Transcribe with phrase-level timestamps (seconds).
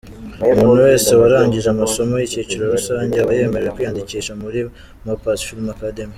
[0.53, 4.59] Umuntu wese warangije amasomo y’ikiciro rusange, aba yemerewe kwiyandikisha muri
[5.05, 6.09] Mopas Film Academy.